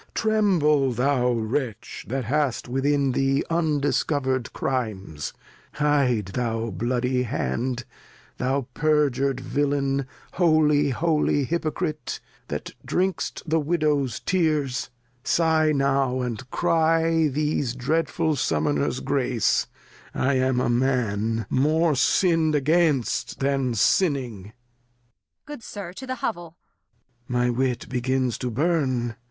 [0.15, 5.31] Tremble thou Wretch, That hast within thee undiscover'd Crimes!
[5.73, 7.85] Hide, that bloody Hand,
[8.39, 14.89] Thou perjur'd Villain, holy Hypocrite, That drink'st the Widows Tears,
[15.23, 19.67] sigh now, and cry These dreadful Summoners Grace,
[20.15, 24.45] I am a Man More sin'd against, than sinning.
[24.45, 24.55] Kent.
[25.45, 26.55] Good Sir, to th' Hovell.
[27.29, 27.39] Lear.
[27.41, 29.15] My Wit begins to burn.